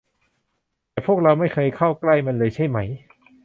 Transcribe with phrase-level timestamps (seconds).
[0.91, 2.77] แต่พวกเราไม่เคยเข้าใกล้มันเลยใช่ไหม